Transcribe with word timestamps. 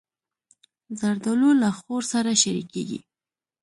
زردالو 0.99 1.49
له 1.61 1.69
خور 1.77 2.01
سره 2.13 2.31
شریکېږي. 2.41 2.99